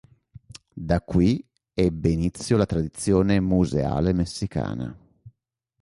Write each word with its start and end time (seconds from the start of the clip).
Da 0.73 0.99
qui 1.03 1.47
ebbe 1.75 2.09
inizio 2.09 2.57
la 2.57 2.65
tradizione 2.65 3.39
museale 3.39 4.13
messicana. 4.13 4.97